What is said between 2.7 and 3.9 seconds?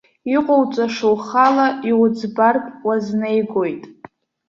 уазнеигоит.